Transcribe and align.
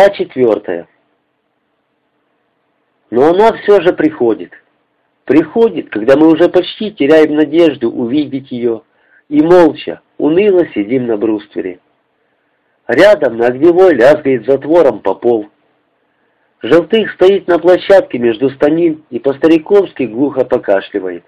Глава 0.00 0.14
четвертая. 0.14 0.88
Но 3.10 3.28
она 3.28 3.52
все 3.52 3.82
же 3.82 3.92
приходит. 3.92 4.50
Приходит, 5.26 5.90
когда 5.90 6.16
мы 6.16 6.28
уже 6.28 6.48
почти 6.48 6.90
теряем 6.90 7.34
надежду 7.34 7.90
увидеть 7.90 8.50
ее, 8.50 8.80
и 9.28 9.42
молча, 9.42 10.00
уныло 10.16 10.66
сидим 10.68 11.06
на 11.06 11.18
бруствере. 11.18 11.80
Рядом 12.88 13.36
на 13.36 13.48
огневой 13.48 13.94
лязгает 13.94 14.46
затвором 14.46 15.00
Попов. 15.00 15.48
Желтых 16.62 17.12
стоит 17.12 17.46
на 17.46 17.58
площадке 17.58 18.18
между 18.18 18.48
станин 18.48 19.04
и 19.10 19.18
по-стариковски 19.18 20.04
глухо 20.04 20.46
покашливает. 20.46 21.24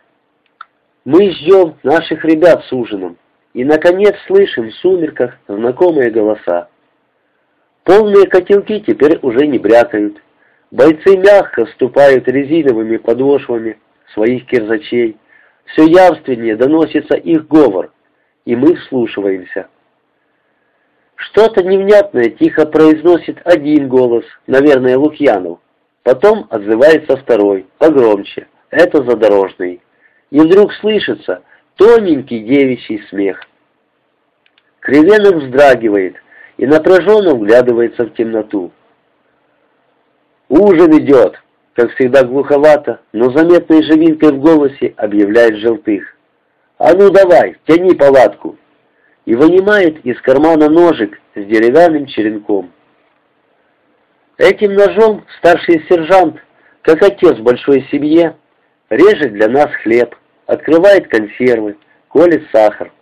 Мы 1.05 1.31
ждем 1.33 1.75
наших 1.83 2.25
ребят 2.25 2.65
с 2.65 2.73
ужином 2.73 3.19
и, 3.53 3.67
наконец, 3.67 4.15
слышим 4.27 4.71
в 4.71 4.75
сумерках 4.77 5.37
знакомые 5.47 6.11
голоса. 6.11 6.71
Полные 7.85 8.27
котелки 8.27 8.81
теперь 8.81 9.19
уже 9.23 9.47
не 9.47 9.59
брякают. 9.59 10.21
Бойцы 10.71 11.17
мягко 11.17 11.67
ступают 11.67 12.29
резиновыми 12.29 12.97
подошвами 12.97 13.79
своих 14.15 14.47
кирзачей. 14.47 15.17
Все 15.67 15.87
явственнее 15.87 16.57
доносится 16.57 17.17
их 17.17 17.49
говор, 17.49 17.91
и 18.45 18.55
мы 18.55 18.77
вслушиваемся. 18.77 19.69
Что-то 21.17 21.63
невнятное 21.63 22.31
тихо 22.31 22.67
произносит 22.67 23.39
один 23.45 23.89
голос, 23.89 24.25
наверное, 24.47 24.97
Лукьянов. 24.97 25.61
Потом 26.03 26.47
отзывается 26.51 27.17
второй, 27.17 27.67
погромче. 27.79 28.49
Это 28.71 29.05
задорожный. 29.05 29.81
И 30.31 30.41
вдруг 30.41 30.73
слышится 30.75 31.43
тоненький 31.77 32.41
девичий 32.41 33.03
смех. 33.09 33.41
Кривенов 34.81 35.45
вздрагивает 35.45 36.17
и 36.63 36.67
напряженно 36.67 37.35
вглядывается 37.35 38.05
в 38.05 38.15
темноту. 38.15 38.71
«Ужин 40.49 40.97
идет!» 40.97 41.35
Как 41.75 41.91
всегда 41.95 42.23
глуховато, 42.23 43.01
но 43.13 43.31
заметной 43.33 43.83
живинкой 43.83 44.31
в 44.31 44.39
голосе 44.39 44.95
объявляет 44.97 45.57
Желтых. 45.57 46.05
«А 46.79 46.95
ну 46.95 47.11
давай, 47.11 47.57
тяни 47.67 47.97
палатку!» 47.97 48.57
И 49.25 49.35
вынимает 49.35 50.07
из 50.07 50.21
кармана 50.21 50.69
ножик 50.69 51.19
с 51.35 51.45
деревянным 51.45 52.07
черенком. 52.07 52.71
Этим 54.39 54.75
ножом 54.75 55.25
старший 55.39 55.85
сержант, 55.89 56.37
как 56.83 57.03
отец 57.03 57.39
большой 57.39 57.89
семье, 57.91 58.37
режет 58.89 59.33
для 59.33 59.49
нас 59.49 59.71
хлеб, 59.83 60.15
открывает 60.47 61.09
консервы, 61.09 61.77
колет 62.09 62.45
сахар. 62.53 62.93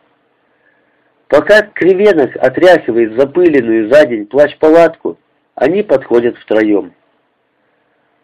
Пока 1.30 1.62
кривенок 1.62 2.36
отряхивает 2.36 3.14
запыленную 3.14 3.88
за 3.88 4.04
день 4.04 4.26
плащ-палатку, 4.26 5.16
они 5.54 5.84
подходят 5.84 6.36
втроем. 6.36 6.92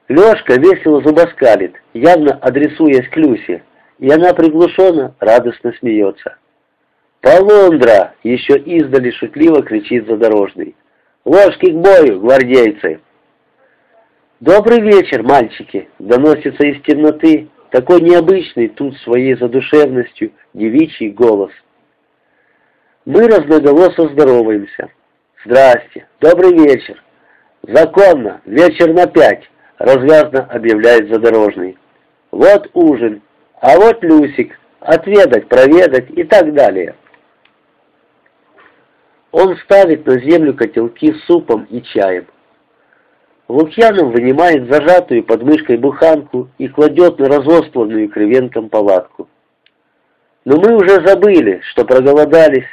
Лешка 0.09 0.55
весело 0.55 1.01
зубоскалит, 1.03 1.77
явно 1.95 2.33
адресуясь 2.35 3.09
к 3.09 3.17
Люсе, 3.17 3.63
и 4.01 4.11
она 4.11 4.35
приглушенно, 4.35 5.15
радостно 5.21 5.73
смеется. 5.79 6.37
«Полундра!»— 7.21 8.15
еще 8.25 8.59
издали 8.59 9.13
шутливо 9.13 9.63
кричит 9.63 10.09
задорожный. 10.09 10.75
«Ложки 11.25 11.71
к 11.71 11.77
бою, 11.77 12.21
гвардейцы!» 12.21 13.01
«Добрый 14.41 14.81
вечер, 14.81 15.23
мальчики!»— 15.23 15.89
доносится 16.01 16.67
из 16.67 16.83
темноты 16.83 17.49
такой 17.71 18.01
необычный 18.01 18.69
тут 18.69 18.97
своей 18.99 19.37
задушевностью 19.37 20.33
девичий 20.55 21.11
голос. 21.11 21.53
Мы 23.07 23.29
разноголосо 23.29 24.09
здороваемся. 24.09 24.91
«Здрасте! 25.45 26.09
Добрый 26.21 26.53
вечер!» 26.53 27.01
«Законно! 27.63 28.41
Вечер 28.45 28.93
на 28.93 29.07
пять!»— 29.07 29.49
развязно 29.79 30.45
объявляет 30.51 31.09
задорожный. 31.09 31.79
«Вот 32.33 32.69
ужин, 32.75 33.23
а 33.61 33.77
вот 33.77 34.03
Люсик, 34.03 34.59
отведать, 34.81 35.49
проведать 35.49 36.11
и 36.11 36.25
так 36.25 36.53
далее». 36.53 36.97
Он 39.31 39.57
ставит 39.59 40.05
на 40.05 40.19
землю 40.19 40.55
котелки 40.55 41.13
с 41.13 41.27
супом 41.27 41.65
и 41.71 41.83
чаем. 41.83 42.27
Лукьянов 43.47 44.13
вынимает 44.13 44.69
зажатую 44.69 45.23
под 45.23 45.45
мышкой 45.45 45.77
буханку 45.77 46.49
и 46.59 46.67
кладет 46.67 47.21
на 47.21 47.27
разостланную 47.27 48.09
кривенком 48.09 48.69
палатку. 48.69 49.29
Но 50.45 50.57
мы 50.57 50.75
уже 50.75 51.07
забыли, 51.07 51.61
что 51.71 51.85
проголодались, 51.85 52.67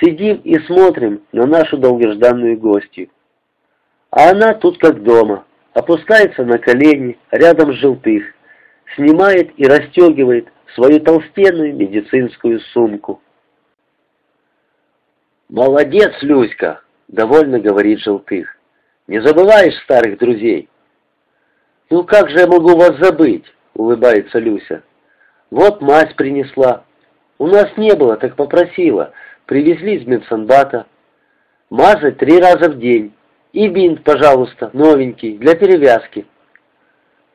сидим 0.00 0.36
и 0.44 0.58
смотрим 0.60 1.22
на 1.32 1.46
нашу 1.46 1.78
долгожданную 1.78 2.58
гостью. 2.58 3.10
А 4.10 4.30
она 4.30 4.54
тут 4.54 4.78
как 4.78 5.02
дома, 5.02 5.44
опускается 5.74 6.44
на 6.44 6.58
колени 6.58 7.18
рядом 7.30 7.72
с 7.72 7.76
желтых, 7.76 8.24
снимает 8.96 9.52
и 9.56 9.64
расстегивает 9.66 10.48
свою 10.74 11.00
толстенную 11.00 11.74
медицинскую 11.74 12.60
сумку. 12.72 13.20
«Молодец, 15.48 16.12
Люська!»— 16.22 16.80
довольно 17.08 17.58
говорит 17.58 18.00
желтых. 18.00 18.56
«Не 19.06 19.20
забываешь 19.20 19.80
старых 19.82 20.18
друзей?» 20.18 20.68
«Ну 21.90 22.04
как 22.04 22.30
же 22.30 22.38
я 22.38 22.46
могу 22.46 22.76
вас 22.76 22.96
забыть?»— 22.98 23.44
улыбается 23.74 24.38
Люся. 24.38 24.82
«Вот 25.50 25.80
мазь 25.80 26.14
принесла. 26.14 26.84
У 27.38 27.48
нас 27.48 27.76
не 27.76 27.96
было, 27.96 28.16
так 28.16 28.36
попросила. 28.36 29.12
Привезли 29.50 29.96
из 29.96 30.06
медсанбата. 30.06 30.86
Мазать 31.70 32.18
три 32.18 32.38
раза 32.38 32.70
в 32.70 32.78
день. 32.78 33.12
И 33.52 33.66
бинт, 33.66 34.04
пожалуйста, 34.04 34.70
новенький, 34.74 35.38
для 35.38 35.56
перевязки». 35.56 36.24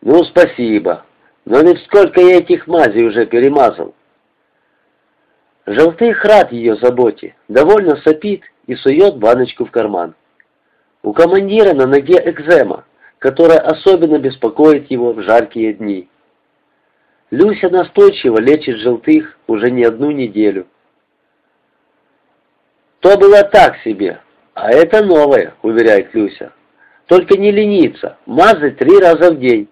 «Ну, 0.02 0.24
спасибо. 0.24 1.04
Но 1.44 1.60
ведь 1.60 1.84
сколько 1.84 2.22
я 2.22 2.38
этих 2.38 2.68
мазей 2.68 3.06
уже 3.06 3.26
перемазал?» 3.26 3.94
Желтых 5.66 6.24
рад 6.24 6.54
ее 6.54 6.78
заботе, 6.78 7.36
довольно 7.50 7.98
сопит 7.98 8.44
и 8.66 8.76
сует 8.76 9.18
баночку 9.18 9.66
в 9.66 9.72
карман. 9.72 10.16
У 11.04 11.12
командира 11.12 11.74
на 11.74 11.86
ноге 11.86 12.22
экзема, 12.24 12.86
которая 13.20 13.60
особенно 13.60 14.20
беспокоит 14.20 14.90
его 14.90 15.12
в 15.12 15.22
жаркие 15.22 15.74
дни. 15.74 16.08
Люся 17.30 17.68
настойчиво 17.68 18.40
лечит 18.40 18.78
желтых 18.78 19.38
уже 19.48 19.70
не 19.70 19.84
одну 19.84 20.12
неделю. 20.12 20.66
«То 23.06 23.20
было 23.20 23.44
так 23.44 23.78
себе, 23.84 24.20
а 24.56 24.72
это 24.72 25.06
новое»,— 25.06 25.54
уверяет 25.62 26.12
Люся. 26.16 26.52
«Только 27.06 27.38
не 27.38 27.52
лениться, 27.52 28.18
мазать 28.26 28.80
три 28.80 28.98
раза 28.98 29.32
в 29.32 29.40
день. 29.40 29.70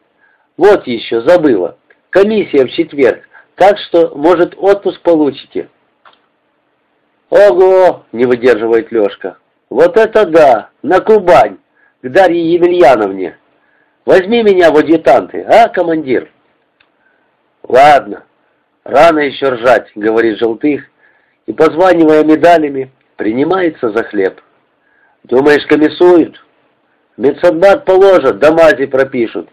Вот 0.55 0.85
еще, 0.85 1.19
забыла. 1.21 1.79
Комиссия 2.11 2.63
в 2.63 2.69
четверг, 2.69 3.23
так 3.55 3.79
что, 3.79 4.15
может, 4.15 4.53
отпуск 4.55 5.01
получите». 5.01 5.67
«Ого!»— 7.31 8.03
не 8.11 8.25
выдерживает 8.25 8.91
Лешка. 8.91 9.37
«Вот 9.71 9.97
это 9.97 10.27
да! 10.27 10.69
На 10.83 10.99
Кубань! 10.99 11.57
К 12.03 12.09
Дарье 12.09 12.53
Емельяновне! 12.53 13.39
Возьми 14.05 14.43
меня 14.43 14.69
в 14.69 14.77
адъютанты, 14.77 15.41
а, 15.41 15.69
командир?» 15.69 16.31
«Ладно, 17.63 18.25
рано 18.83 19.21
еще 19.21 19.49
ржать»,— 19.49 19.89
говорит 19.95 20.37
Желтых, 20.37 20.83
и, 21.47 21.53
позванивая 21.53 22.23
медалями, 22.23 22.91
принимается 23.15 23.89
за 23.91 24.03
хлеб. 24.03 24.41
«Думаешь, 25.23 25.65
комиссуют?» 25.67 26.43
«Медсанбат 27.17 27.85
положат, 27.85 28.39
до 28.39 28.51
мази 28.51 28.85
пропишут». 28.85 29.49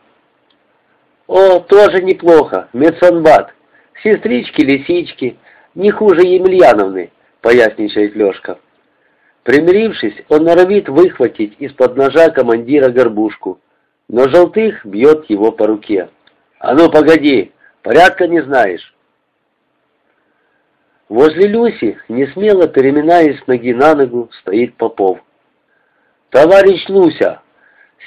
«О, 1.26 1.61
тоже 1.61 2.02
неплохо, 2.02 2.69
медсанбат. 2.73 3.52
Сестрички-лисички, 4.02 5.37
не 5.75 5.90
хуже 5.90 6.23
Емельяновны».— 6.23 7.11
поясничает 7.43 8.14
Лешка. 8.14 8.58
Примирившись, 9.44 10.25
он 10.29 10.44
норовит 10.44 10.90
выхватить 10.90 11.56
из-под 11.58 11.96
ножа 11.96 12.29
командира 12.29 12.90
горбушку, 12.90 13.58
но 14.08 14.29
Желтых 14.29 14.84
бьет 14.84 15.31
его 15.31 15.50
по 15.50 15.67
руке. 15.67 16.11
«А 16.58 16.75
ну, 16.75 16.90
погоди, 16.90 17.52
порядка 17.82 18.26
не 18.29 18.43
знаешь!» 18.43 18.94
Возле 21.10 21.48
Люси, 21.48 21.98
не 22.08 22.26
смело 22.28 22.68
переминаясь 22.68 23.46
ноги 23.48 23.74
на 23.74 23.94
ногу, 23.94 24.30
стоит 24.40 24.76
Попов. 24.76 25.18
«Товарищ 26.30 26.88
Луся, 26.88 27.42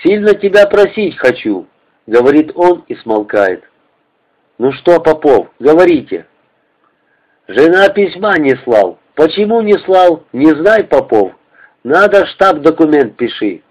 сильно 0.01 0.33
тебя 0.33 0.65
просить 0.65 1.17
хочу!»— 1.17 1.67
говорит 2.07 2.53
он 2.55 2.85
и 2.87 2.95
смолкает. 2.95 3.63
«Ну 4.57 4.71
что, 4.71 5.01
Попов, 5.01 5.49
говорите!» 5.59 6.25
«Жена 7.47 7.89
письма 7.89 8.39
не 8.39 8.55
слал, 8.63 8.97
Почему 9.15 9.61
не 9.61 9.77
слал, 9.79 10.23
не 10.33 10.49
знай, 10.51 10.85
Попов. 10.85 11.33
Надо 11.83 12.25
штаб 12.25 12.59
документ 12.59 13.15
пиши. 13.15 13.61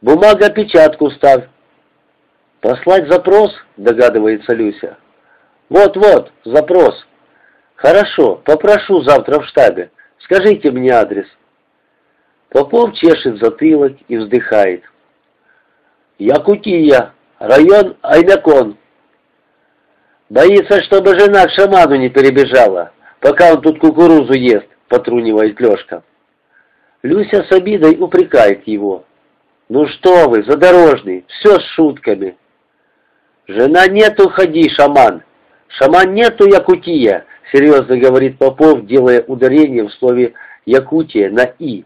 Бумага 0.00 0.50
печатку 0.50 1.10
ставь. 1.10 1.44
Послать 2.62 3.08
запрос, 3.08 3.54
догадывается 3.76 4.54
Люся. 4.54 4.96
Вот-вот, 5.68 6.32
запрос. 6.44 7.06
Хорошо, 7.76 8.36
попрошу 8.36 9.02
завтра 9.02 9.40
в 9.40 9.46
штабе. 9.46 9.90
Скажите 10.18 10.70
мне 10.70 10.90
адрес. 10.90 11.26
Попов 12.48 12.94
чешет 12.94 13.38
затылок 13.38 13.96
и 14.08 14.16
вздыхает. 14.16 14.82
Якутия, 16.18 17.12
район 17.38 17.96
Аймякон. 18.00 18.78
Боится, 20.30 20.82
чтобы 20.84 21.18
жена 21.18 21.44
к 21.46 21.50
шаману 21.50 21.96
не 21.96 22.08
перебежала, 22.08 22.92
пока 23.20 23.52
он 23.52 23.60
тут 23.60 23.78
кукурузу 23.78 24.32
ест, 24.32 24.66
потрунивает 24.88 25.60
Лешка. 25.60 26.02
Люся 27.02 27.44
с 27.44 27.52
обидой 27.52 27.96
упрекает 28.00 28.66
его. 28.66 29.04
«Ну 29.68 29.86
что 29.88 30.28
вы, 30.28 30.44
задорожный, 30.44 31.24
все 31.28 31.58
с 31.58 31.64
шутками». 31.74 32.36
«Жена 33.48 33.86
нету, 33.86 34.28
ходи, 34.30 34.68
шаман. 34.70 35.22
Шаман 35.68 36.14
нету, 36.14 36.46
Якутия»,— 36.46 37.26
серьезно 37.52 37.96
говорит 37.98 38.38
Попов, 38.38 38.86
делая 38.86 39.22
ударение 39.22 39.84
в 39.84 39.92
слове 39.94 40.34
«Якутия» 40.64 41.30
на 41.30 41.42
«и». 41.58 41.84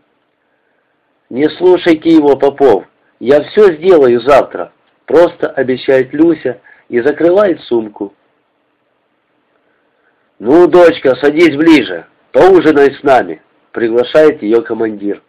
«Не 1.28 1.48
слушайте 1.58 2.10
его, 2.10 2.36
Попов, 2.36 2.84
я 3.18 3.42
все 3.44 3.72
сделаю 3.76 4.20
завтра»,— 4.22 4.72
просто 5.06 5.48
обещает 5.48 6.12
Люся 6.12 6.60
и 6.88 7.00
закрывает 7.00 7.60
сумку. 7.62 8.14
«Ну, 10.38 10.66
дочка, 10.66 11.14
садись 11.16 11.56
ближе, 11.56 12.06
поужинай 12.32 12.94
с 12.94 13.02
нами»,— 13.02 13.42
приглашает 13.72 14.42
ее 14.42 14.62
командир. 14.62 15.22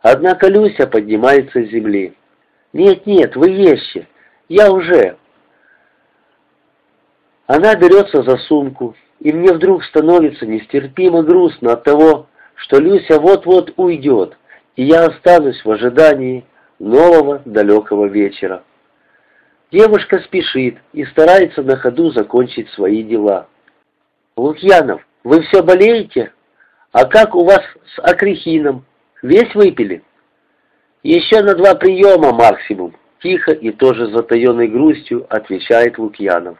Однако 0.00 0.48
Люся 0.48 0.86
поднимается 0.86 1.62
с 1.62 1.70
земли. 1.70 2.14
«Нет, 2.72 3.06
нет, 3.06 3.36
вы 3.36 3.50
ешьте, 3.50 4.08
я 4.48 4.70
уже». 4.70 5.16
Она 7.46 7.74
берется 7.76 8.22
за 8.22 8.36
сумку, 8.38 8.96
и 9.22 9.32
мне 9.32 9.52
вдруг 9.52 9.84
становится 9.84 10.46
нестерпимо 10.46 11.22
грустно 11.22 11.74
от 11.74 11.84
того, 11.84 12.26
что 12.56 12.80
Люся 12.80 13.20
вот-вот 13.20 13.72
уйдет, 13.76 14.36
и 14.74 14.82
я 14.82 15.06
останусь 15.06 15.64
в 15.64 15.70
ожидании 15.70 16.44
нового 16.80 17.40
далекого 17.44 18.06
вечера. 18.06 18.64
Девушка 19.70 20.18
спешит 20.20 20.78
и 20.92 21.04
старается 21.04 21.62
на 21.62 21.76
ходу 21.76 22.10
закончить 22.10 22.68
свои 22.70 23.04
дела. 23.04 23.46
«Лукьянов, 24.36 25.00
вы 25.22 25.42
все 25.42 25.62
болеете? 25.62 26.32
А 26.90 27.04
как 27.04 27.36
у 27.36 27.44
вас 27.44 27.62
с 27.94 27.98
акрихином? 28.00 28.84
Весь 29.22 29.54
выпили?» 29.54 30.02
«Еще 31.04 31.42
на 31.42 31.54
два 31.54 31.76
приема 31.76 32.32
максимум»,— 32.32 32.96
тихо 33.22 33.52
и 33.52 33.70
тоже 33.70 34.10
затаенной 34.10 34.66
грустью 34.66 35.26
отвечает 35.30 35.96
Лукьянов. 35.96 36.58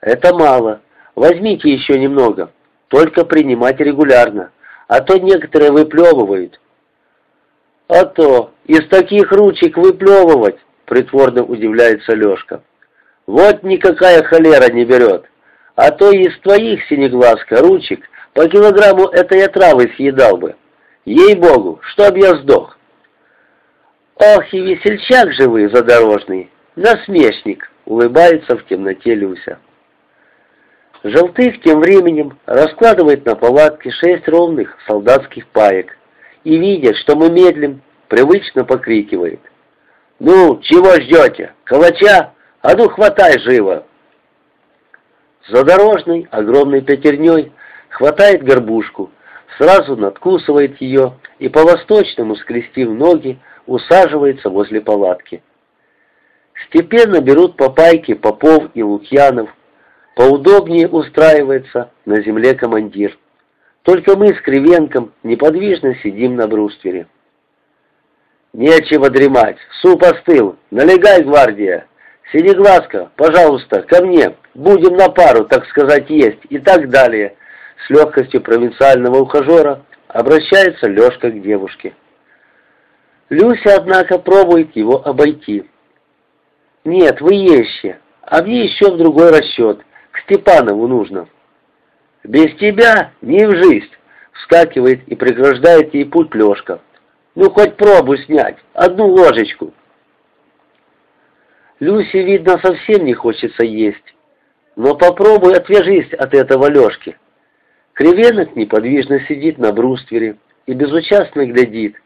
«Это 0.00 0.34
мало. 0.34 0.80
Возьмите 1.14 1.70
еще 1.70 1.98
немного. 1.98 2.50
Только 2.88 3.24
принимать 3.24 3.80
регулярно, 3.80 4.50
а 4.88 5.00
то 5.00 5.18
некоторые 5.18 5.72
выплевывают. 5.72 6.58
«А 7.88 8.06
то, 8.06 8.52
из 8.64 8.88
таких 8.88 9.30
ручек 9.32 9.76
выплевывать!»— 9.76 10.56
притворно 10.86 11.42
удивляется 11.42 12.14
Лешка. 12.14 12.62
«Вот 13.26 13.62
никакая 13.62 14.22
холера 14.22 14.72
не 14.72 14.84
берет. 14.84 15.26
А 15.74 15.90
то 15.90 16.10
из 16.10 16.38
твоих, 16.40 16.84
синеглазка, 16.86 17.60
ручек 17.60 18.00
по 18.32 18.48
килограмму 18.48 19.08
этой 19.08 19.44
отравы 19.44 19.92
съедал 19.96 20.38
бы. 20.38 20.56
Ей-богу, 21.04 21.80
чтоб 21.82 22.16
я 22.16 22.34
сдох!» 22.36 22.78
«Ох, 24.16 24.54
и 24.54 24.60
весельчак 24.60 25.32
же 25.32 25.48
вы, 25.48 25.68
задорожный! 25.68 26.50
Насмешник!»— 26.76 27.70
улыбается 27.84 28.56
в 28.56 28.64
темноте 28.66 29.14
Люся. 29.14 29.58
Желтых 31.04 31.60
тем 31.62 31.80
временем 31.80 32.38
раскладывает 32.46 33.26
на 33.26 33.34
палатке 33.34 33.90
шесть 33.90 34.28
ровных 34.28 34.76
солдатских 34.86 35.48
паек, 35.48 35.96
и 36.44 36.56
видя, 36.56 36.94
что 36.94 37.16
мы 37.16 37.28
медлим, 37.28 37.82
привычно 38.08 38.64
покрикивает. 38.64 39.40
«Ну, 40.20 40.60
чего 40.62 40.92
ждете? 41.00 41.54
Калача? 41.64 42.32
А 42.60 42.76
ну, 42.76 42.88
хватай 42.88 43.40
живо!» 43.40 43.84
Задорожный, 45.48 46.28
огромной 46.30 46.82
пятерней, 46.82 47.52
хватает 47.88 48.44
горбушку, 48.44 49.10
сразу 49.58 49.96
надкусывает 49.96 50.80
ее 50.80 51.14
и 51.40 51.48
по-восточному, 51.48 52.36
скрестив 52.36 52.88
ноги, 52.90 53.40
усаживается 53.66 54.50
возле 54.50 54.80
палатки. 54.80 55.42
Степенно 56.68 57.20
берут 57.20 57.56
по 57.56 57.70
пайке 57.70 58.14
Попов 58.14 58.70
и 58.74 58.84
Лукьянов, 58.84 59.50
поудобнее 60.14 60.88
устраивается 60.88 61.90
на 62.04 62.22
земле 62.22 62.54
командир. 62.54 63.18
Только 63.82 64.16
мы 64.16 64.28
с 64.34 64.40
Кривенком 64.40 65.12
неподвижно 65.22 65.94
сидим 66.02 66.36
на 66.36 66.46
бруствере. 66.46 67.06
«Нечего 68.52 69.08
дремать, 69.08 69.56
суп 69.80 70.02
остыл, 70.02 70.56
налегай, 70.70 71.22
гвардия! 71.22 71.86
Синеглазка, 72.32 73.10
пожалуйста, 73.16 73.82
ко 73.82 74.04
мне, 74.04 74.36
будем 74.54 74.96
на 74.96 75.08
пару, 75.08 75.44
так 75.46 75.66
сказать, 75.66 76.08
есть» 76.10 76.40
и 76.50 76.58
так 76.58 76.88
далее. 76.90 77.34
С 77.86 77.90
легкостью 77.90 78.42
провинциального 78.42 79.18
ухажера 79.20 79.84
обращается 80.06 80.88
Лешка 80.88 81.30
к 81.30 81.42
девушке. 81.42 81.94
Люся, 83.30 83.76
однако, 83.76 84.18
пробует 84.18 84.76
его 84.76 85.02
обойти. 85.04 85.68
«Нет, 86.84 87.20
вы 87.20 87.34
ешьте, 87.34 87.98
а 88.20 88.42
мне 88.42 88.64
еще 88.64 88.90
в 88.90 88.98
другой 88.98 89.30
расчет, 89.30 89.80
Степанову 90.24 90.86
нужно». 90.88 91.28
«Без 92.24 92.54
тебя 92.56 93.12
не 93.20 93.46
в 93.46 93.52
жизнь!» 93.52 93.90
Вскакивает 94.32 95.06
и 95.08 95.14
преграждает 95.14 95.92
ей 95.94 96.06
путь 96.06 96.34
Лешка. 96.34 96.80
«Ну, 97.34 97.50
хоть 97.50 97.76
пробу 97.76 98.16
снять, 98.16 98.56
одну 98.72 99.06
ложечку!» 99.06 99.72
Люсе, 101.80 102.22
видно, 102.22 102.60
совсем 102.62 103.04
не 103.04 103.12
хочется 103.12 103.64
есть. 103.64 104.14
Но 104.76 104.94
попробуй 104.94 105.54
отвяжись 105.54 106.12
от 106.12 106.32
этого 106.32 106.70
Лешки. 106.70 107.16
Кривенок 107.94 108.54
неподвижно 108.56 109.20
сидит 109.26 109.58
на 109.58 109.72
бруствере 109.72 110.36
и 110.66 110.74
безучастно 110.74 111.44
глядит, 111.44 111.96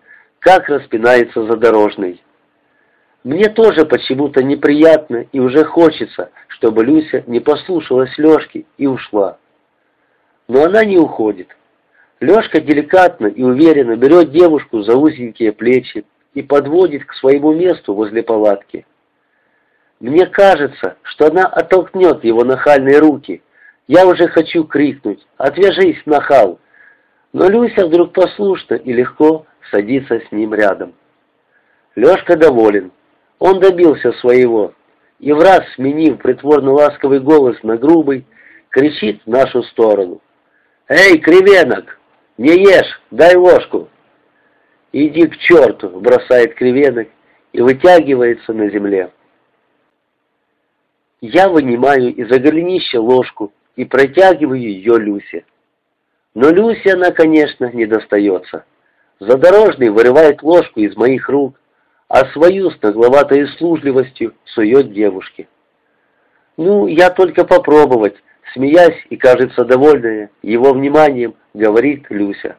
как 0.40 0.68
распинается 0.68 1.44
задорожный. 1.46 2.22
Мне 3.26 3.48
тоже 3.48 3.84
почему-то 3.84 4.42
неприятно 4.42 5.26
и 5.32 5.40
уже 5.40 5.64
хочется, 5.64 6.30
чтобы 6.48 6.84
Люся 6.84 7.24
не 7.26 7.40
послушалась 7.40 8.16
Лешки 8.18 8.66
и 8.78 8.86
ушла 8.86 9.38
но 10.48 10.64
она 10.64 10.84
не 10.84 10.98
уходит. 10.98 11.48
Лешка 12.20 12.60
деликатно 12.60 13.26
и 13.26 13.42
уверенно 13.42 13.96
берет 13.96 14.30
девушку 14.30 14.82
за 14.82 14.96
узенькие 14.96 15.52
плечи 15.52 16.04
и 16.34 16.42
подводит 16.42 17.04
к 17.04 17.14
своему 17.14 17.52
месту 17.52 17.94
возле 17.94 18.22
палатки. 18.22 18.86
Мне 20.00 20.26
кажется, 20.26 20.96
что 21.02 21.26
она 21.26 21.46
оттолкнет 21.46 22.24
его 22.24 22.44
нахальные 22.44 22.98
руки. 22.98 23.42
Я 23.88 24.06
уже 24.06 24.28
хочу 24.28 24.64
крикнуть 24.64 25.26
«Отвяжись, 25.36 26.02
нахал!» 26.06 26.58
Но 27.32 27.48
Люся 27.48 27.86
вдруг 27.86 28.12
послушно 28.12 28.74
и 28.74 28.92
легко 28.92 29.46
садится 29.70 30.20
с 30.20 30.32
ним 30.32 30.54
рядом. 30.54 30.94
Лешка 31.94 32.36
доволен. 32.36 32.92
Он 33.38 33.60
добился 33.60 34.12
своего. 34.12 34.72
И 35.18 35.32
в 35.32 35.40
раз, 35.40 35.62
сменив 35.74 36.18
притворно 36.18 36.72
ласковый 36.72 37.20
голос 37.20 37.56
на 37.62 37.76
грубый, 37.76 38.26
кричит 38.70 39.22
в 39.24 39.30
нашу 39.30 39.62
сторону. 39.64 40.20
«Эй, 40.88 41.18
кривенок, 41.18 41.98
не 42.38 42.52
ешь, 42.52 43.00
дай 43.10 43.34
ложку!» 43.34 43.88
«Иди 44.92 45.26
к 45.26 45.36
черту!»— 45.38 45.88
бросает 46.00 46.54
кривенок 46.54 47.08
и 47.52 47.60
вытягивается 47.60 48.52
на 48.52 48.68
земле. 48.70 49.10
Я 51.20 51.48
вынимаю 51.48 52.14
из-за 52.14 53.00
ложку 53.00 53.52
и 53.74 53.84
протягиваю 53.84 54.60
ее 54.60 54.98
Люсе. 54.98 55.44
Но 56.34 56.50
Люсе 56.50 56.92
она, 56.92 57.10
конечно, 57.10 57.70
не 57.72 57.86
достается. 57.86 58.64
Задорожный 59.18 59.88
вырывает 59.88 60.42
ложку 60.42 60.80
из 60.80 60.94
моих 60.96 61.28
рук, 61.28 61.58
а 62.08 62.26
свою 62.32 62.70
с 62.70 62.80
нагловатой 62.82 63.44
услужливостью 63.44 64.34
сует 64.44 64.92
девушке. 64.92 65.48
Ну, 66.56 66.86
я 66.86 67.10
только 67.10 67.44
попробовать, 67.44 68.16
Смеясь 68.52 69.04
и, 69.10 69.16
кажется, 69.16 69.64
довольная 69.64 70.30
его 70.42 70.72
вниманием, 70.72 71.34
говорит 71.52 72.06
Люся. 72.10 72.56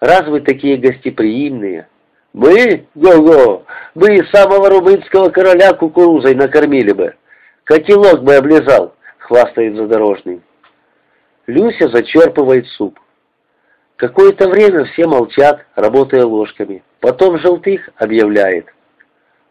«Раз 0.00 0.26
вы 0.26 0.40
такие 0.40 0.76
гостеприимные!» 0.76 1.88
«Мы? 2.34 2.86
Го-го! 2.94 3.64
Мы 3.94 4.24
самого 4.26 4.68
румынского 4.68 5.30
короля 5.30 5.72
кукурузой 5.72 6.34
накормили 6.34 6.92
бы! 6.92 7.14
Котелок 7.64 8.22
бы 8.22 8.36
облизал!»— 8.36 8.94
хвастает 9.18 9.76
задорожный. 9.76 10.42
Люся 11.46 11.88
зачерпывает 11.88 12.66
суп. 12.66 13.00
Какое-то 13.98 14.48
время 14.48 14.86
все 14.86 15.06
молчат, 15.06 15.66
работая 15.74 16.24
ложками. 16.24 16.82
Потом 17.00 17.38
Желтых 17.38 17.90
объявляет. 17.96 18.66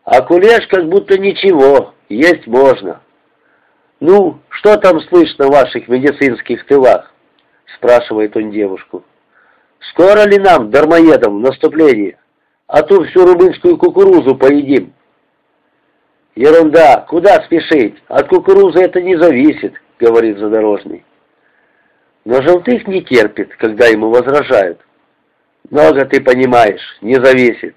«А 0.03 0.21
кулеш 0.21 0.65
как 0.67 0.89
будто 0.89 1.19
ничего, 1.19 1.93
есть 2.09 2.47
можно!» 2.47 3.01
«Ну, 3.99 4.39
что 4.49 4.77
там 4.77 4.99
слышно 5.01 5.47
в 5.47 5.51
ваших 5.51 5.87
медицинских 5.87 6.65
тылах?»— 6.65 7.13
спрашивает 7.77 8.35
он 8.35 8.51
девушку. 8.51 9.03
Скоро 9.91 10.27
ли 10.27 10.37
нам, 10.37 10.69
дармоедам, 10.69 11.41
наступление? 11.41 12.17
А 12.67 12.81
ту 12.83 13.03
всю 13.05 13.25
рубинскую 13.25 13.77
кукурузу 13.77 14.35
поедим. 14.35 14.93
Ерунда, 16.35 17.05
куда 17.07 17.43
спешить? 17.45 17.95
От 18.07 18.27
кукурузы 18.27 18.79
это 18.79 19.01
не 19.01 19.15
зависит, 19.17 19.73
говорит 19.99 20.37
задорожный. 20.37 21.03
Но 22.27 22.41
Желтых 22.41 22.85
не 22.87 23.01
терпит, 23.05 23.55
когда 23.55 23.85
ему 23.85 24.09
возражают. 24.09 24.81
Много 25.69 26.03
ты 26.03 26.21
понимаешь, 26.21 26.81
не 26.99 27.15
зависит. 27.15 27.73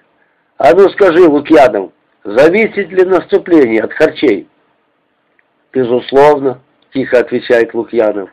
А 0.59 0.75
ну 0.75 0.89
скажи, 0.89 1.23
Лукьянов, 1.23 1.93
зависит 2.25 2.89
ли 2.91 3.05
наступление 3.05 3.85
от 3.85 3.93
харчей? 3.93 4.49
Безусловно, 5.73 6.61
тихо 6.93 7.21
отвечает 7.21 7.75
Лукьянов. 7.75 8.29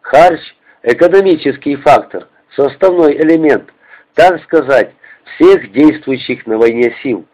Харч– 0.00 0.40
экономический 0.82 1.76
фактор, 1.76 2.26
составной 2.56 3.14
элемент, 3.18 3.72
так 4.14 4.42
сказать, 4.42 4.92
всех 5.36 5.70
действующих 5.70 6.48
на 6.48 6.58
войне 6.58 6.96
сил. 7.00 7.24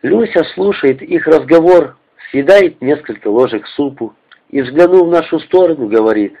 Люся 0.00 0.44
слушает 0.54 1.02
их 1.02 1.26
разговор, 1.26 1.98
съедает 2.30 2.80
несколько 2.80 3.28
ложек 3.28 3.66
супу 3.66 4.14
и, 4.48 4.62
взглянув 4.62 5.08
в 5.08 5.10
нашу 5.10 5.40
сторону, 5.40 5.88
говорит, 5.88 6.38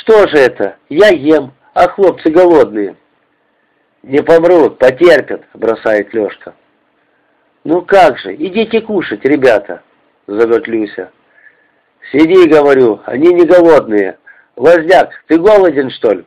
«Что 0.00 0.26
же 0.26 0.36
это? 0.36 0.76
Я 0.88 1.08
ем, 1.08 1.52
а 1.72 1.88
хлопцы 1.88 2.30
голодные». 2.30 2.96
«Не 4.02 4.22
помрут, 4.22 4.78
потерпят»,— 4.78 5.42
бросает 5.54 6.12
Лешка. 6.12 6.54
«Ну 7.62 7.82
как 7.82 8.18
же, 8.18 8.34
идите 8.34 8.80
кушать, 8.80 9.24
ребята»,— 9.24 9.82
зовет 10.26 10.66
Люся. 10.66 11.10
«Сиди,— 12.10 12.48
говорю,— 12.50 13.00
они 13.06 13.32
не 13.32 13.46
голодные. 13.46 14.18
Возняк, 14.56 15.10
ты 15.26 15.38
голоден, 15.38 15.90
что 15.90 16.12
ли?» 16.12 16.24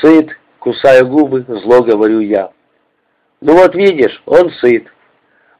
«Сыт»,— 0.00 0.30
кусаю 0.58 1.06
губы, 1.06 1.44
зло 1.46 1.82
говорю 1.82 2.20
я. 2.20 2.50
«Ну 3.40 3.56
вот 3.56 3.74
видишь, 3.74 4.22
он 4.26 4.50
сыт». 4.50 4.86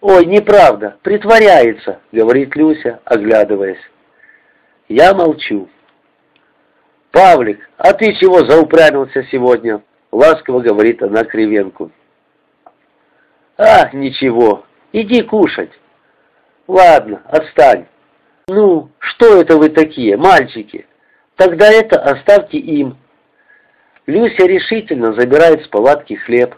«Ой, 0.00 0.26
неправда, 0.26 0.96
притворяется»,— 1.02 2.00
говорит 2.12 2.56
Люся, 2.56 3.00
оглядываясь. 3.04 3.78
Я 4.88 5.14
молчу. 5.14 5.68
«Павлик, 7.14 7.60
а 7.78 7.92
ты 7.92 8.12
чего 8.14 8.44
заупрямился 8.44 9.22
сегодня?»— 9.30 9.82
ласково 10.10 10.58
говорит 10.58 11.00
она 11.00 11.22
Кривенку. 11.22 11.92
«А, 13.56 13.88
ничего, 13.92 14.64
иди 14.92 15.22
кушать». 15.22 15.70
«Ладно, 16.66 17.22
отстань». 17.26 17.86
«Ну, 18.48 18.90
что 18.98 19.40
это 19.40 19.56
вы 19.56 19.68
такие, 19.68 20.16
мальчики? 20.16 20.86
Тогда 21.36 21.70
это 21.70 22.02
оставьте 22.02 22.58
им». 22.58 22.98
Люся 24.06 24.44
решительно 24.44 25.12
забирает 25.12 25.64
с 25.64 25.68
палатки 25.68 26.14
хлеб, 26.14 26.56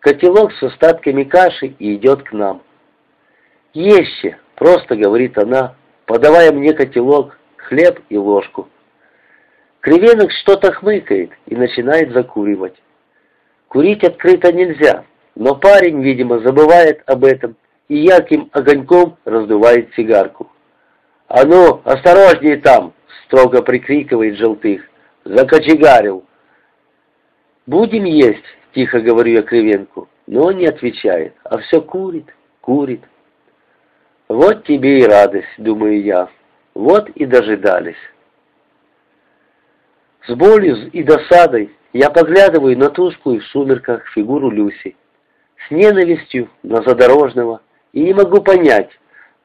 котелок 0.00 0.54
с 0.54 0.62
остатками 0.62 1.24
каши 1.24 1.66
и 1.78 1.96
идет 1.96 2.22
к 2.22 2.32
нам. 2.32 2.62
«Ешьте»,— 3.74 4.38
просто 4.54 4.96
говорит 4.96 5.36
она, 5.36 5.74
подавая 6.06 6.50
мне 6.50 6.72
котелок, 6.72 7.38
хлеб 7.58 8.00
и 8.08 8.16
ложку. 8.16 8.70
Кривенок 9.80 10.32
что-то 10.32 10.72
хмыкает 10.72 11.30
и 11.46 11.54
начинает 11.54 12.12
закуривать. 12.12 12.74
Курить 13.68 14.02
открыто 14.02 14.52
нельзя, 14.52 15.04
но 15.34 15.54
парень, 15.54 16.02
видимо, 16.02 16.40
забывает 16.40 17.02
об 17.06 17.24
этом 17.24 17.56
и 17.88 17.96
ярким 17.96 18.50
огоньком 18.52 19.16
раздувает 19.24 19.94
сигарку. 19.94 20.50
«А 21.28 21.44
ну, 21.44 21.80
осторожнее 21.84 22.56
там!»— 22.56 22.92
строго 23.26 23.62
прикрикивает 23.62 24.36
Желтых. 24.36 24.82
«Закочегарил!» 25.24 26.24
«Будем 27.66 28.04
есть!»— 28.04 28.44
тихо 28.74 29.00
говорю 29.00 29.32
я 29.32 29.42
Кривенку, 29.42 30.08
но 30.26 30.46
он 30.46 30.56
не 30.56 30.66
отвечает, 30.66 31.34
а 31.44 31.58
все 31.58 31.82
курит, 31.82 32.34
курит. 32.62 33.02
«Вот 34.28 34.64
тебе 34.64 35.00
и 35.00 35.04
радость!»— 35.04 35.48
думаю 35.58 36.02
я. 36.02 36.28
«Вот 36.74 37.10
и 37.10 37.26
дожидались!» 37.26 37.96
С 40.28 40.34
болью 40.34 40.90
и 40.90 41.02
досадой 41.02 41.74
я 41.94 42.10
поглядываю 42.10 42.76
на 42.76 42.90
тусклую 42.90 43.40
в 43.40 43.46
сумерках 43.46 44.06
фигуру 44.08 44.50
Люси, 44.50 44.94
с 45.66 45.70
ненавистью 45.70 46.50
на 46.62 46.82
задорожного, 46.82 47.62
и 47.94 48.02
не 48.02 48.12
могу 48.12 48.42
понять, 48.42 48.90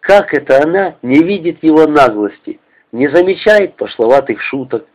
как 0.02 0.34
это 0.34 0.62
она 0.62 0.98
не 1.02 1.24
видит 1.24 1.64
его 1.64 1.88
наглости, 1.88 2.60
не 2.92 3.08
замечает 3.08 3.78
пошловатых 3.78 4.42
шуток, 4.42 4.86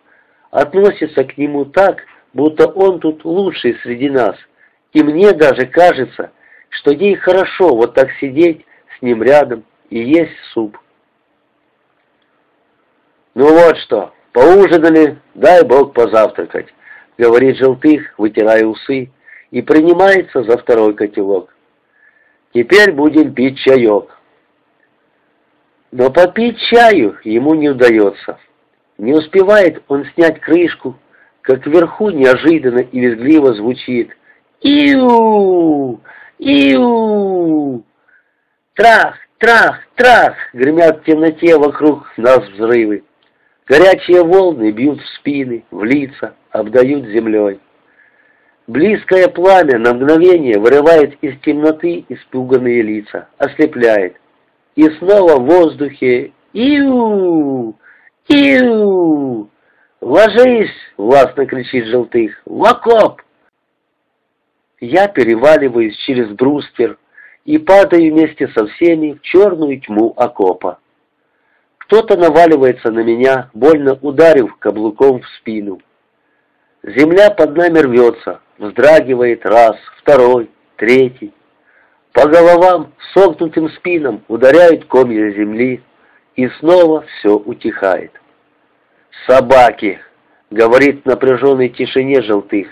относится 0.50 1.24
к 1.24 1.38
нему 1.38 1.64
так, 1.64 2.02
будто 2.34 2.66
он 2.66 3.00
тут 3.00 3.24
лучший 3.24 3.78
среди 3.82 4.10
нас, 4.10 4.36
и 4.92 5.02
мне 5.02 5.32
даже 5.32 5.64
кажется, 5.64 6.32
что 6.68 6.90
ей 6.90 7.14
хорошо 7.14 7.74
вот 7.74 7.94
так 7.94 8.10
сидеть 8.20 8.66
с 8.98 9.00
ним 9.00 9.22
рядом 9.22 9.64
и 9.88 10.00
есть 10.00 10.36
суп. 10.52 10.76
Ну 13.34 13.48
вот 13.54 13.78
что, 13.78 14.12
«Поужинали, 14.32 15.18
дай 15.34 15.64
Бог 15.64 15.94
позавтракать»,— 15.94 16.68
говорит 17.18 17.56
Желтых, 17.56 18.18
вытирая 18.18 18.64
усы, 18.64 19.10
и 19.50 19.62
принимается 19.62 20.42
за 20.42 20.58
второй 20.58 20.94
котелок. 20.94 21.54
«Теперь 22.52 22.92
будем 22.92 23.32
пить 23.34 23.58
чаек». 23.58 24.10
Но 25.90 26.10
попить 26.10 26.58
чаю 26.70 27.18
ему 27.24 27.54
не 27.54 27.70
удается. 27.70 28.38
Не 28.98 29.14
успевает 29.14 29.82
он 29.88 30.04
снять 30.14 30.40
крышку, 30.40 30.98
как 31.40 31.66
вверху 31.66 32.10
неожиданно 32.10 32.80
и 32.80 33.00
визгливо 33.00 33.54
звучит 33.54 34.10
«Иу! 34.60 36.00
Иу!» 36.38 37.84
Трах, 38.74 39.16
трах, 39.38 39.80
трах! 39.94 40.34
Гремят 40.52 41.00
в 41.00 41.04
темноте 41.04 41.56
вокруг 41.56 42.06
нас 42.16 42.40
взрывы. 42.50 43.04
Горячие 43.68 44.24
волны 44.24 44.70
бьют 44.70 45.00
в 45.00 45.06
спины, 45.16 45.64
в 45.70 45.84
лица, 45.84 46.34
обдают 46.50 47.06
землей. 47.06 47.60
Близкое 48.66 49.28
пламя 49.28 49.78
на 49.78 49.94
мгновение 49.94 50.58
вырывает 50.58 51.22
из 51.22 51.38
темноты 51.40 52.04
испуганные 52.08 52.82
лица, 52.82 53.28
ослепляет. 53.36 54.16
И 54.74 54.88
снова 54.98 55.38
в 55.38 55.44
воздухе 55.44 56.32
«Иу! 56.52 57.76
Иу!» 58.28 59.50
«Ложись!»— 60.00 60.70
властно 60.96 61.44
кричит 61.44 61.86
Желтых. 61.86 62.40
«В 62.46 62.64
окоп!» 62.64 63.20
Я 64.80 65.08
переваливаюсь 65.08 65.96
через 66.06 66.28
бруствер 66.30 66.98
и 67.44 67.58
падаю 67.58 68.12
вместе 68.12 68.48
со 68.48 68.66
всеми 68.66 69.12
в 69.12 69.22
черную 69.22 69.80
тьму 69.80 70.14
окопа. 70.16 70.78
Кто-то 71.88 72.18
наваливается 72.18 72.90
на 72.90 73.00
меня, 73.00 73.48
больно 73.54 73.98
ударив 74.02 74.54
каблуком 74.58 75.22
в 75.22 75.28
спину. 75.38 75.80
Земля 76.82 77.30
под 77.30 77.56
нами 77.56 77.78
рвется, 77.78 78.40
вздрагивает 78.58 79.46
раз, 79.46 79.74
второй, 79.96 80.50
третий. 80.76 81.32
По 82.12 82.28
головам, 82.28 82.92
согнутым 83.14 83.70
спинам 83.70 84.22
ударяют 84.28 84.84
комья 84.84 85.30
земли, 85.30 85.82
и 86.36 86.48
снова 86.60 87.06
все 87.06 87.36
утихает. 87.36 88.12
«Собаки!»— 89.26 89.98
говорит 90.50 91.04
в 91.04 91.06
напряженной 91.06 91.70
тишине 91.70 92.20
желтых. 92.20 92.68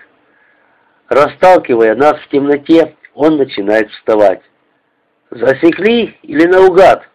Расталкивая 1.08 1.94
нас 1.94 2.20
в 2.20 2.28
темноте, 2.28 2.94
он 3.14 3.38
начинает 3.38 3.90
вставать. 3.92 4.42
«Засекли 5.30 6.18
или 6.23 6.46
наугад?» 6.46 7.08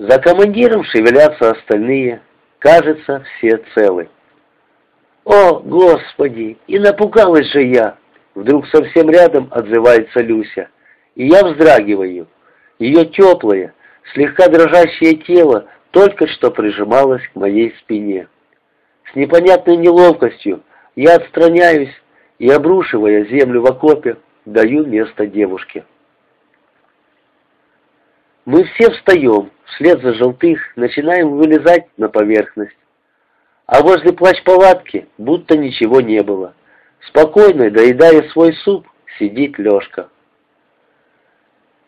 За 0.00 0.18
командиром 0.18 0.82
шевелятся 0.82 1.50
остальные. 1.50 2.22
Кажется, 2.58 3.22
все 3.36 3.62
целы. 3.74 4.08
«О, 5.26 5.60
Господи! 5.60 6.56
И 6.66 6.78
напугалась 6.78 7.52
же 7.52 7.62
я!» 7.64 7.96
Вдруг 8.34 8.66
совсем 8.68 9.10
рядом 9.10 9.48
отзывается 9.50 10.20
Люся. 10.20 10.70
И 11.16 11.26
я 11.26 11.44
вздрагиваю. 11.44 12.28
Ее 12.78 13.04
теплое, 13.04 13.74
слегка 14.14 14.48
дрожащее 14.48 15.16
тело 15.16 15.66
только 15.90 16.26
что 16.28 16.50
прижималось 16.50 17.26
к 17.34 17.36
моей 17.36 17.74
спине. 17.80 18.26
С 19.12 19.14
непонятной 19.14 19.76
неловкостью 19.76 20.62
я 20.96 21.16
отстраняюсь 21.16 21.92
и, 22.38 22.48
обрушивая 22.48 23.26
землю 23.26 23.60
в 23.60 23.66
окопе, 23.66 24.16
даю 24.46 24.86
место 24.86 25.26
девушке. 25.26 25.84
Мы 28.46 28.64
все 28.64 28.90
встаем, 28.90 29.50
вслед 29.66 30.00
за 30.02 30.14
желтых 30.14 30.60
начинаем 30.76 31.30
вылезать 31.30 31.86
на 31.96 32.08
поверхность. 32.08 32.76
А 33.66 33.82
возле 33.82 34.12
плащ-палатки 34.12 35.06
будто 35.18 35.56
ничего 35.56 36.00
не 36.00 36.22
было. 36.22 36.54
Спокойно, 37.08 37.70
доедая 37.70 38.28
свой 38.30 38.54
суп, 38.64 38.86
сидит 39.18 39.58
Лешка. 39.58 40.08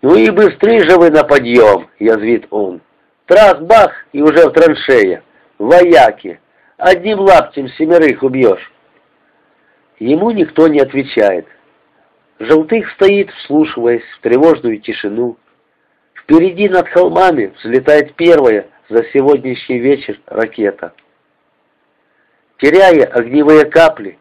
«Ну 0.03 0.17
и 0.17 0.31
быстрее 0.31 0.81
же 0.89 0.97
вы 0.97 1.11
на 1.11 1.25
подъем!»— 1.25 1.89
язвит 1.99 2.47
он. 2.51 2.81
«Трах-бах, 3.27 4.07
и 4.13 4.21
уже 4.21 4.49
в 4.49 4.53
траншее! 4.53 5.23
Вояки! 5.59 6.41
Одним 6.77 7.21
лаптем 7.21 7.69
семерых 7.69 8.23
убьешь!» 8.23 8.73
Ему 10.01 10.33
никто 10.33 10.67
не 10.67 10.81
отвечает. 10.81 11.47
Желтых 12.41 12.91
стоит, 12.93 13.31
вслушиваясь 13.31 14.03
в 14.17 14.21
тревожную 14.21 14.81
тишину. 14.81 15.37
Впереди 16.23 16.69
над 16.69 16.89
холмами 16.89 17.53
взлетает 17.59 18.15
первая 18.15 18.69
за 18.89 19.05
сегодняшний 19.13 19.79
вечер 19.79 20.21
ракета. 20.27 20.93
Теряя 22.59 23.07
огневые 23.07 23.65
капли, 23.65 24.19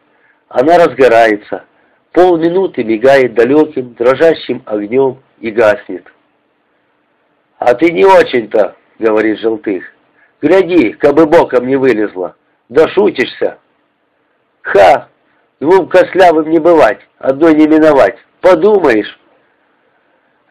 она 0.48 0.78
разгорается, 0.78 1.64
полминуты 2.12 2.82
мигает 2.82 3.34
далеким, 3.34 3.94
дрожащим 3.94 4.62
огнем 4.66 5.22
и 5.40 5.50
гаснет. 5.50 6.04
«А 7.58 7.74
ты 7.74 7.92
не 7.92 8.04
очень-то»,— 8.04 8.76
говорит 8.98 9.38
Желтых. 9.38 9.84
«Гляди, 10.40 10.92
кабы 10.94 11.26
боком 11.26 11.68
не 11.68 11.76
вылезла. 11.76 12.34
Да 12.68 12.88
шутишься». 12.88 13.58
«Ха! 14.62 15.08
Двум 15.60 15.88
кослявым 15.88 16.50
не 16.50 16.58
бывать, 16.58 17.00
одной 17.18 17.54
не 17.54 17.68
миновать. 17.68 18.16
Подумаешь!» 18.40 19.21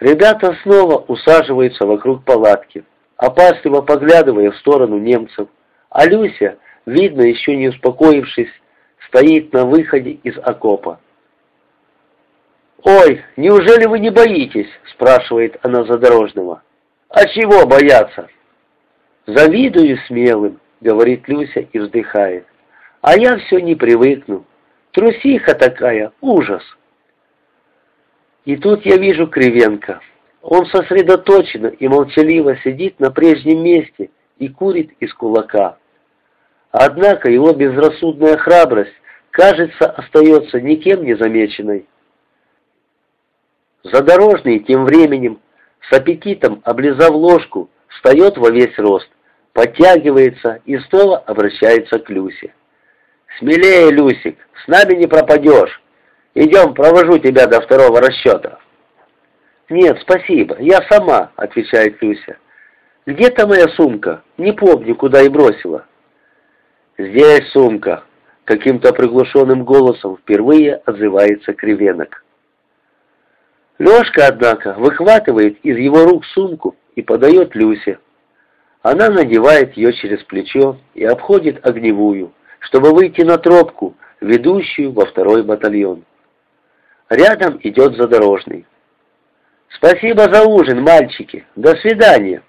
Ребята 0.01 0.57
снова 0.63 0.97
усаживаются 0.97 1.85
вокруг 1.85 2.25
палатки, 2.25 2.83
опасливо 3.17 3.81
поглядывая 3.81 4.49
в 4.49 4.57
сторону 4.57 4.97
немцев, 4.97 5.47
а 5.91 6.07
Люся, 6.07 6.57
видно, 6.87 7.21
еще 7.21 7.55
не 7.55 7.69
успокоившись, 7.69 8.49
стоит 9.07 9.53
на 9.53 9.65
выходе 9.65 10.13
из 10.23 10.39
окопа. 10.39 10.99
«Ой, 12.83 13.23
неужели 13.37 13.85
вы 13.85 13.99
не 13.99 14.09
боитесь?»– 14.09 14.69
спрашивает 14.91 15.57
она 15.61 15.83
задорожного. 15.83 16.63
«А 17.09 17.27
чего 17.27 17.67
бояться?» 17.67 18.27
«Завидую 19.27 19.99
смелым»,— 20.07 20.59
говорит 20.81 21.27
Люся 21.27 21.59
и 21.59 21.77
вздыхает. 21.77 22.47
«А 23.01 23.15
я 23.19 23.37
все 23.37 23.59
не 23.59 23.75
привыкну. 23.75 24.45
Трусиха 24.93 25.53
такая, 25.53 26.11
ужас!» 26.21 26.63
И 28.45 28.55
тут 28.57 28.85
я 28.85 28.97
вижу 28.97 29.27
Кривенко. 29.27 30.01
Он 30.41 30.65
сосредоточенно 30.65 31.67
и 31.67 31.87
молчаливо 31.87 32.57
сидит 32.63 32.99
на 32.99 33.11
прежнем 33.11 33.63
месте 33.63 34.09
и 34.39 34.47
курит 34.49 34.91
из 34.99 35.13
кулака. 35.13 35.77
Однако 36.71 37.29
его 37.29 37.53
безрассудная 37.53 38.37
храбрость, 38.37 38.93
кажется, 39.29 39.85
остается 39.85 40.59
никем 40.59 41.03
не 41.03 41.15
замеченной. 41.15 41.85
Задорожный 43.83 44.59
тем 44.59 44.85
временем, 44.85 45.39
с 45.89 45.93
аппетитом 45.93 46.61
облизав 46.63 47.11
ложку, 47.11 47.69
встает 47.87 48.37
во 48.37 48.49
весь 48.49 48.77
рост, 48.77 49.09
подтягивается 49.53 50.61
и 50.65 50.77
снова 50.79 51.17
обращается 51.19 51.99
к 51.99 52.09
Люсе. 52.09 52.53
«Смелее, 53.37 53.91
Люсик, 53.91 54.37
с 54.63 54.67
нами 54.67 54.95
не 54.95 55.07
пропадешь. 55.07 55.80
Идем, 56.33 56.73
провожу 56.73 57.17
тебя 57.19 57.47
до 57.47 57.61
второго 57.61 58.01
расчета». 58.01 58.59
«Нет, 59.69 59.99
спасибо, 60.01 60.57
я 60.59 60.81
сама»,— 60.89 61.31
отвечает 61.35 62.01
Люся. 62.01 62.37
«Где-то 63.05 63.47
моя 63.47 63.67
сумка? 63.69 64.21
Не 64.37 64.51
помню, 64.51 64.95
куда 64.95 65.21
и 65.21 65.29
бросила». 65.29 65.85
«Здесь 66.97 67.49
сумка»,— 67.51 68.03
каким-то 68.45 68.93
приглушенным 68.93 69.63
голосом 69.63 70.17
впервые 70.17 70.81
отзывается 70.85 71.53
Кривенок. 71.53 72.23
Лешка, 73.79 74.27
однако, 74.27 74.73
выхватывает 74.73 75.57
из 75.63 75.77
его 75.77 76.03
рук 76.03 76.25
сумку 76.25 76.75
и 76.95 77.01
подает 77.01 77.55
Люсе. 77.55 77.97
Она 78.83 79.09
надевает 79.09 79.75
ее 79.77 79.93
через 79.93 80.23
плечо 80.23 80.77
и 80.93 81.03
обходит 81.03 81.65
огневую, 81.65 82.31
чтобы 82.59 82.91
выйти 82.91 83.21
на 83.21 83.37
тропку, 83.37 83.95
ведущую 84.19 84.91
во 84.91 85.05
второй 85.05 85.43
батальон. 85.43 86.03
Рядом 87.11 87.59
идет 87.63 87.97
задорожный. 87.97 88.65
«Спасибо 89.67 90.33
за 90.33 90.45
ужин, 90.45 90.81
мальчики! 90.81 91.45
До 91.57 91.75
свидания!» 91.75 92.41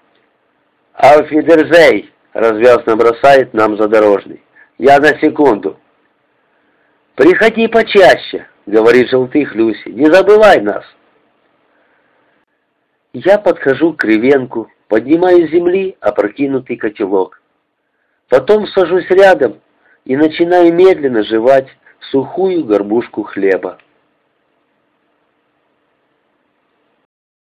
«Ауфидерзей!»— 0.93 2.13
развязно 2.33 2.95
бросает 2.95 3.53
нам 3.53 3.75
задорожный. 3.75 4.41
«Я 4.77 4.99
на 4.99 5.19
секунду!» 5.19 5.77
«Приходи 7.15 7.67
почаще!»— 7.67 8.47
говорит 8.65 9.09
желтых 9.09 9.53
Люси. 9.53 9.89
«Не 9.89 10.05
забывай 10.05 10.61
нас!» 10.61 10.85
Я 13.11 13.39
подхожу 13.39 13.91
к 13.91 13.97
кривенку, 13.97 14.71
поднимаю 14.87 15.45
с 15.45 15.51
земли 15.51 15.97
опрокинутый 15.99 16.77
котелок. 16.77 17.41
Потом 18.29 18.65
сажусь 18.67 19.09
рядом 19.09 19.59
и 20.05 20.15
начинаю 20.15 20.73
медленно 20.73 21.21
жевать 21.25 21.67
сухую 22.11 22.63
горбушку 22.63 23.23
хлеба. 23.23 23.77